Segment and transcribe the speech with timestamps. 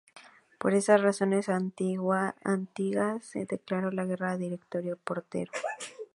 [0.57, 5.51] Por esas razones Artigas declaró la guerra al Directorio porteño.